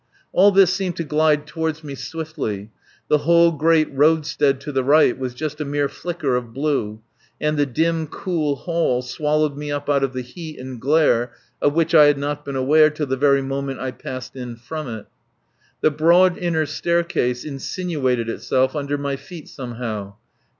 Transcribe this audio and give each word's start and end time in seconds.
All 0.33 0.49
this 0.49 0.73
seemed 0.73 0.95
to 0.95 1.03
glide 1.03 1.45
toward 1.45 1.83
me 1.83 1.93
swiftly. 1.93 2.71
The 3.07 3.19
whole 3.19 3.51
great 3.51 3.87
roadstead 3.93 4.59
to 4.61 4.71
the 4.71 4.83
right 4.83 5.15
was 5.15 5.35
just 5.35 5.61
a 5.61 5.63
mere 5.63 5.87
flicker 5.87 6.35
of 6.35 6.55
blue, 6.55 7.03
and 7.39 7.55
the 7.55 7.67
dim 7.67 8.07
cool 8.07 8.55
hall 8.55 9.03
swallowed 9.03 9.55
me 9.55 9.71
up 9.71 9.91
out 9.91 10.03
of 10.03 10.13
the 10.13 10.23
heat 10.23 10.57
and 10.59 10.81
glare 10.81 11.33
of 11.61 11.73
which 11.73 11.93
I 11.93 12.05
had 12.05 12.17
not 12.17 12.43
been 12.43 12.55
aware 12.55 12.89
till 12.89 13.05
the 13.05 13.15
very 13.15 13.43
moment 13.43 13.79
I 13.79 13.91
passed 13.91 14.35
in 14.35 14.55
from 14.55 14.87
it. 14.87 15.05
The 15.81 15.91
broad 15.91 16.35
inner 16.35 16.65
staircase 16.65 17.45
insinuated 17.45 18.27
itself 18.27 18.75
under 18.75 18.97
my 18.97 19.17
feet 19.17 19.47
somehow. 19.49 20.15